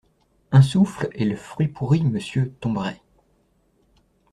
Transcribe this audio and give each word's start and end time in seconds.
Un 0.51 0.63
souffle, 0.63 1.09
et 1.13 1.25
le 1.25 1.35
fruit 1.35 1.67
pourri, 1.67 2.03
Monsieur, 2.03 2.55
tomberait! 2.59 3.03